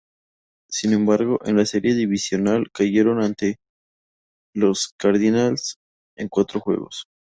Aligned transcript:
Sin 0.67 0.93
embargo, 0.93 1.37
en 1.45 1.57
la 1.57 1.65
Serie 1.67 1.93
Divisional 1.93 2.71
cayeron 2.71 3.21
ante 3.21 3.59
los 4.51 4.95
Cardinals 4.97 5.77
en 6.15 6.27
cuatro 6.27 6.59
juegos. 6.59 7.05